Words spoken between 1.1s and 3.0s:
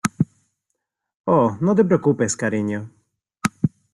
Oh, no te preocupes, cariño.